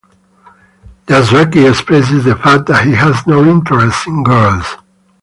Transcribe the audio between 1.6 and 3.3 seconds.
expresses the fact that he has